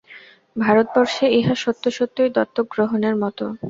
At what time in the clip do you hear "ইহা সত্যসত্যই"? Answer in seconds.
1.39-2.29